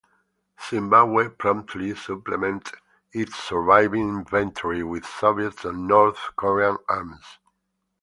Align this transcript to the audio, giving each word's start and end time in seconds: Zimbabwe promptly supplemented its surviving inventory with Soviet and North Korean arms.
Zimbabwe 0.67 1.29
promptly 1.29 1.93
supplemented 1.93 2.73
its 3.11 3.35
surviving 3.35 4.09
inventory 4.09 4.81
with 4.81 5.05
Soviet 5.05 5.63
and 5.63 5.87
North 5.87 6.31
Korean 6.35 6.77
arms. 6.89 7.37